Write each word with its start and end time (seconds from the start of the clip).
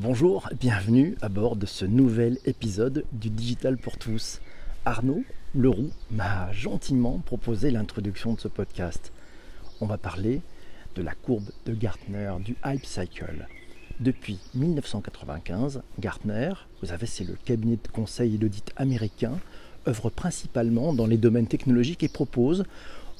Bonjour, 0.00 0.48
bienvenue 0.60 1.16
à 1.22 1.28
bord 1.28 1.56
de 1.56 1.66
ce 1.66 1.84
nouvel 1.84 2.38
épisode 2.44 3.04
du 3.10 3.30
Digital 3.30 3.76
pour 3.76 3.98
tous. 3.98 4.40
Arnaud 4.84 5.24
Leroux 5.56 5.90
m'a 6.12 6.52
gentiment 6.52 7.18
proposé 7.18 7.72
l'introduction 7.72 8.34
de 8.34 8.38
ce 8.38 8.46
podcast. 8.46 9.10
On 9.80 9.86
va 9.86 9.98
parler 9.98 10.40
de 10.94 11.02
la 11.02 11.14
courbe 11.14 11.50
de 11.66 11.74
Gartner, 11.74 12.32
du 12.44 12.54
Hype 12.64 12.86
Cycle. 12.86 13.48
Depuis 13.98 14.38
1995, 14.54 15.82
Gartner, 15.98 16.52
vous 16.80 16.90
savez, 16.90 17.06
c'est 17.06 17.24
le 17.24 17.34
cabinet 17.44 17.74
de 17.82 17.88
conseil 17.88 18.36
et 18.36 18.38
d'audit 18.38 18.70
américain, 18.76 19.32
œuvre 19.88 20.10
principalement 20.10 20.92
dans 20.92 21.08
les 21.08 21.18
domaines 21.18 21.48
technologiques 21.48 22.04
et 22.04 22.08
propose, 22.08 22.62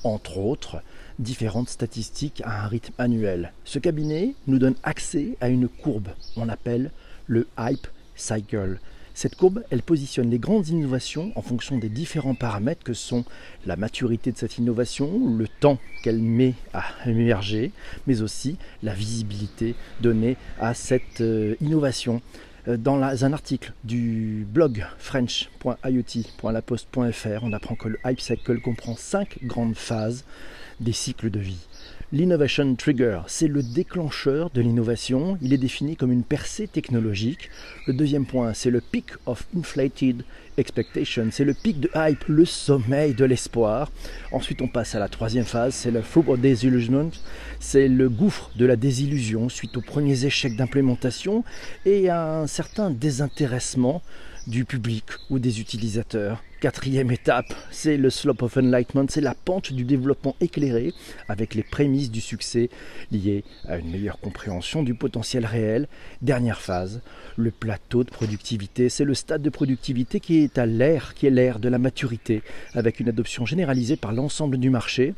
entre 0.04 0.38
autres, 0.38 0.82
différentes 1.18 1.68
statistiques 1.68 2.42
à 2.44 2.64
un 2.64 2.68
rythme 2.68 2.94
annuel. 2.98 3.52
Ce 3.64 3.78
cabinet 3.78 4.34
nous 4.46 4.58
donne 4.58 4.76
accès 4.82 5.36
à 5.40 5.48
une 5.48 5.68
courbe, 5.68 6.08
on 6.36 6.48
appelle 6.48 6.90
le 7.26 7.46
Hype 7.58 7.86
Cycle. 8.14 8.78
Cette 9.14 9.34
courbe, 9.34 9.64
elle 9.70 9.82
positionne 9.82 10.30
les 10.30 10.38
grandes 10.38 10.68
innovations 10.68 11.32
en 11.34 11.42
fonction 11.42 11.76
des 11.76 11.88
différents 11.88 12.36
paramètres 12.36 12.84
que 12.84 12.94
sont 12.94 13.24
la 13.66 13.74
maturité 13.74 14.30
de 14.30 14.38
cette 14.38 14.58
innovation, 14.58 15.34
le 15.36 15.48
temps 15.48 15.78
qu'elle 16.04 16.20
met 16.20 16.54
à 16.72 16.84
émerger, 17.04 17.72
mais 18.06 18.22
aussi 18.22 18.58
la 18.84 18.94
visibilité 18.94 19.74
donnée 20.00 20.36
à 20.60 20.72
cette 20.72 21.20
euh, 21.20 21.56
innovation. 21.60 22.22
Euh, 22.68 22.76
dans 22.76 23.24
un 23.24 23.32
article 23.32 23.72
du 23.84 24.46
blog 24.48 24.84
french.iot.laposte.fr, 24.98 27.42
on 27.42 27.52
apprend 27.52 27.74
que 27.74 27.88
le 27.88 27.98
Hype 28.04 28.20
Cycle 28.20 28.60
comprend 28.60 28.94
cinq 28.96 29.38
grandes 29.42 29.76
phases 29.76 30.24
des 30.80 30.92
cycles 30.92 31.30
de 31.30 31.40
vie. 31.40 31.66
L'innovation 32.10 32.74
trigger, 32.74 33.20
c'est 33.26 33.48
le 33.48 33.62
déclencheur 33.62 34.48
de 34.54 34.62
l'innovation. 34.62 35.36
Il 35.42 35.52
est 35.52 35.58
défini 35.58 35.94
comme 35.94 36.10
une 36.10 36.22
percée 36.22 36.66
technologique. 36.66 37.50
Le 37.86 37.92
deuxième 37.92 38.24
point, 38.24 38.54
c'est 38.54 38.70
le 38.70 38.80
peak 38.80 39.10
of 39.26 39.46
inflated 39.54 40.22
expectation, 40.56 41.28
c'est 41.30 41.44
le 41.44 41.52
pic 41.52 41.80
de 41.80 41.90
hype, 41.94 42.24
le 42.26 42.46
sommeil 42.46 43.12
de 43.12 43.26
l'espoir. 43.26 43.92
Ensuite, 44.32 44.62
on 44.62 44.68
passe 44.68 44.94
à 44.94 44.98
la 44.98 45.08
troisième 45.08 45.44
phase, 45.44 45.74
c'est 45.74 45.90
le 45.90 46.00
fruit 46.00 46.24
of 46.28 46.40
disillusionment, 46.40 47.10
c'est 47.60 47.88
le 47.88 48.08
gouffre 48.08 48.52
de 48.56 48.64
la 48.64 48.76
désillusion 48.76 49.50
suite 49.50 49.76
aux 49.76 49.82
premiers 49.82 50.24
échecs 50.24 50.56
d'implémentation 50.56 51.44
et 51.84 52.08
à 52.08 52.40
un 52.40 52.46
certain 52.46 52.88
désintéressement 52.90 54.00
du 54.46 54.64
public 54.64 55.04
ou 55.30 55.38
des 55.38 55.60
utilisateurs. 55.60 56.42
Quatrième 56.60 57.12
étape, 57.12 57.54
c'est 57.70 57.96
le 57.96 58.10
slope 58.10 58.42
of 58.42 58.56
enlightenment, 58.56 59.06
c'est 59.08 59.20
la 59.20 59.34
pente 59.34 59.72
du 59.72 59.84
développement 59.84 60.34
éclairé 60.40 60.92
avec 61.28 61.54
les 61.54 61.62
prémices 61.62 62.10
du 62.10 62.20
succès 62.20 62.68
liées 63.12 63.44
à 63.68 63.78
une 63.78 63.90
meilleure 63.90 64.18
compréhension 64.18 64.82
du 64.82 64.94
potentiel 64.94 65.46
réel. 65.46 65.86
Dernière 66.20 66.60
phase, 66.60 67.00
le 67.36 67.52
plateau 67.52 68.02
de 68.02 68.10
productivité, 68.10 68.88
c'est 68.88 69.04
le 69.04 69.14
stade 69.14 69.42
de 69.42 69.50
productivité 69.50 70.18
qui 70.18 70.38
est 70.38 70.58
à 70.58 70.66
l'ère, 70.66 71.14
qui 71.14 71.26
est 71.26 71.30
l'ère 71.30 71.60
de 71.60 71.68
la 71.68 71.78
maturité, 71.78 72.42
avec 72.74 72.98
une 72.98 73.08
adoption 73.08 73.46
généralisée 73.46 73.96
par 73.96 74.12
l'ensemble 74.12 74.58
du 74.58 74.70
marché 74.70 75.14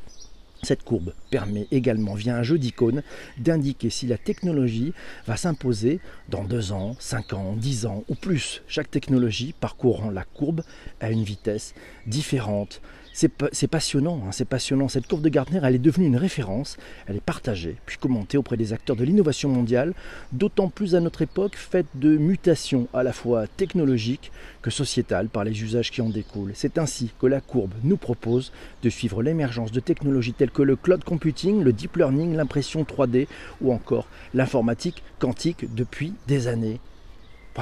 cette 0.63 0.83
courbe 0.83 1.13
permet 1.31 1.67
également, 1.71 2.15
via 2.15 2.37
un 2.37 2.43
jeu 2.43 2.59
d'icônes, 2.59 3.03
d'indiquer 3.39 3.91
si 3.91 4.07
la 4.07 4.19
technologie 4.19 4.93
va 5.27 5.37
s'imposer 5.37 6.01
dans 6.29 6.45
2 6.45 6.73
ans, 6.73 6.97
5 6.99 7.33
ans, 7.33 7.55
10 7.57 7.87
ans 7.87 8.05
ou 8.09 8.15
plus. 8.15 8.63
Chaque 8.69 8.91
technologie 8.91 9.55
parcourant 9.59 10.11
la 10.11 10.25
courbe 10.25 10.63
à 11.01 11.11
une 11.11 11.25
vitesse 11.25 11.75
différente 12.07 12.81
c'est 13.13 13.69
passionnant, 13.69 14.23
hein, 14.25 14.33
c'est 14.33 14.45
passionnant. 14.45 14.89
Cette 14.89 15.07
courbe 15.07 15.23
de 15.23 15.29
Gartner, 15.29 15.61
elle 15.63 15.75
est 15.75 15.79
devenue 15.79 16.07
une 16.07 16.17
référence, 16.17 16.77
elle 17.07 17.17
est 17.17 17.21
partagée, 17.23 17.77
puis 17.87 17.99
commentée 17.99 18.39
auprès 18.39 18.57
des 18.57 18.73
acteurs 18.73 18.97
de 18.97 19.05
l'innovation 19.05 19.49
mondiale, 19.49 19.95
d'autant 20.33 20.69
plus 20.69 20.95
à 20.95 21.01
notre 21.01 21.23
époque 21.23 21.57
faite 21.57 21.87
de 21.95 22.17
mutations 22.17 22.89
à 22.95 23.03
la 23.03 23.13
fois 23.13 23.47
technologiques 23.47 24.31
que 24.63 24.71
sociétales 24.71 25.29
par 25.29 25.45
les 25.45 25.63
usages 25.63 25.91
qui 25.91 26.01
en 26.01 26.09
découlent. 26.09 26.53
C'est 26.55 26.79
ainsi 26.79 27.11
que 27.21 27.27
la 27.27 27.41
courbe 27.41 27.73
nous 27.83 27.97
propose 27.97 28.53
de 28.83 28.91
suivre 28.91 29.23
l'émergence 29.23 29.73
de 29.73 29.81
technologies 29.81 30.33
telles 30.33 30.51
que 30.51 30.63
le 30.63 30.77
cloud 30.77 31.05
computing, 31.05 31.63
le 31.63 31.73
deep 31.73 31.97
learning, 31.97 32.35
l'impression 32.35 32.83
3D 32.83 33.27
ou 33.61 33.73
encore 33.73 34.07
l'informatique 34.35 35.03
quantique 35.19 35.75
depuis 35.75 36.15
des 36.27 36.47
années. 36.47 36.81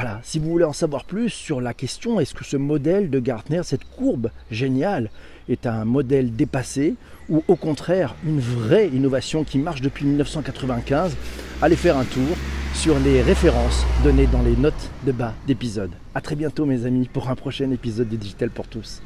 Voilà, 0.01 0.21
si 0.23 0.39
vous 0.39 0.49
voulez 0.49 0.65
en 0.65 0.73
savoir 0.73 1.03
plus 1.03 1.29
sur 1.29 1.61
la 1.61 1.75
question, 1.75 2.21
est-ce 2.21 2.33
que 2.33 2.45
ce 2.45 2.57
modèle 2.57 3.11
de 3.11 3.19
Gartner, 3.19 3.63
cette 3.65 3.83
courbe 3.83 4.31
géniale, 4.49 5.11
est 5.49 5.67
un 5.67 5.85
modèle 5.85 6.37
dépassé 6.37 6.95
ou 7.29 7.43
au 7.49 7.57
contraire 7.57 8.15
une 8.25 8.39
vraie 8.39 8.87
innovation 8.87 9.43
qui 9.43 9.59
marche 9.59 9.81
depuis 9.81 10.05
1995, 10.05 11.17
allez 11.61 11.75
faire 11.75 11.99
un 11.99 12.05
tour 12.05 12.37
sur 12.75 12.97
les 13.01 13.23
références 13.23 13.85
données 14.05 14.29
dans 14.29 14.43
les 14.43 14.55
notes 14.55 14.89
de 15.05 15.11
bas 15.11 15.35
d'épisode. 15.49 15.91
A 16.15 16.21
très 16.21 16.37
bientôt 16.37 16.65
mes 16.65 16.87
amis 16.87 17.11
pour 17.13 17.29
un 17.29 17.35
prochain 17.35 17.69
épisode 17.73 18.09
de 18.09 18.15
Digital 18.15 18.51
pour 18.51 18.69
tous. 18.69 19.03